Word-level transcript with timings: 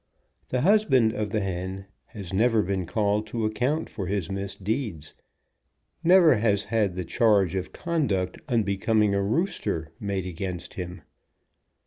The 0.49 0.61
husband 0.61 1.13
of 1.13 1.29
the 1.29 1.41
hen 1.41 1.85
has 2.07 2.33
never 2.33 2.63
been 2.63 2.87
called 2.87 3.27
to 3.27 3.45
account 3.45 3.87
for 3.87 4.07
his 4.07 4.31
misdeeds, 4.31 5.13
never 6.03 6.37
has 6.37 6.63
had 6.63 6.95
the 6.95 7.05
charge 7.05 7.53
of 7.53 7.71
conduct 7.71 8.39
unbecoming 8.49 9.13
a 9.13 9.21
rooster, 9.21 9.91
made 9.99 10.25
against 10.25 10.75
nim. 10.75 11.03